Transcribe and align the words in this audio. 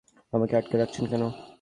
আমাকে 0.33 0.53
আটকে 0.55 0.75
রাখছেন 0.77 1.05
কেন? 1.11 1.23